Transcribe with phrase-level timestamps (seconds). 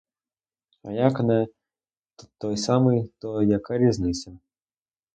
[0.87, 1.47] А як не
[2.37, 4.39] той самий, то яка різниця?